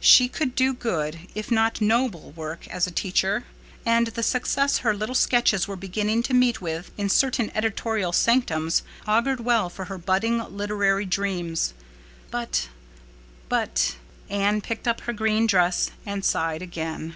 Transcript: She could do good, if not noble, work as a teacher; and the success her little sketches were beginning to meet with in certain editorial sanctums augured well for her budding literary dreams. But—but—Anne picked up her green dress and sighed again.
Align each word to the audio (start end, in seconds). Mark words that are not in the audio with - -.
She 0.00 0.28
could 0.30 0.54
do 0.54 0.72
good, 0.72 1.28
if 1.34 1.50
not 1.50 1.82
noble, 1.82 2.30
work 2.30 2.66
as 2.68 2.86
a 2.86 2.90
teacher; 2.90 3.44
and 3.84 4.06
the 4.06 4.22
success 4.22 4.78
her 4.78 4.94
little 4.94 5.14
sketches 5.14 5.68
were 5.68 5.76
beginning 5.76 6.22
to 6.22 6.32
meet 6.32 6.62
with 6.62 6.90
in 6.96 7.10
certain 7.10 7.52
editorial 7.54 8.10
sanctums 8.14 8.82
augured 9.06 9.40
well 9.40 9.68
for 9.68 9.84
her 9.84 9.98
budding 9.98 10.38
literary 10.38 11.04
dreams. 11.04 11.74
But—but—Anne 12.30 14.62
picked 14.62 14.88
up 14.88 15.02
her 15.02 15.12
green 15.12 15.46
dress 15.46 15.90
and 16.06 16.24
sighed 16.24 16.62
again. 16.62 17.14